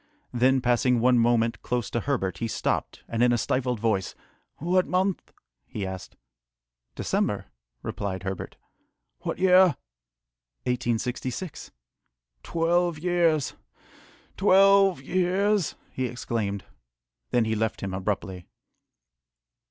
[0.33, 4.15] Then, passing one moment close to Herbert, he stopped, and in a stifled voice,
[4.55, 5.31] "What month?"
[5.67, 6.15] he asked.
[6.95, 7.51] "December,"
[7.83, 8.55] replied Herbert.
[9.19, 9.75] "What year?"
[10.63, 11.69] "1866."
[12.41, 13.53] "Twelve years!
[14.37, 16.65] twelve years!" he exclaimed.
[17.29, 18.47] Then he left him abruptly.